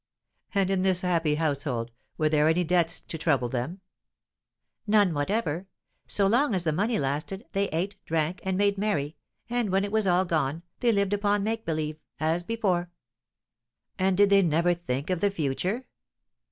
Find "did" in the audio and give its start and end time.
14.17-14.31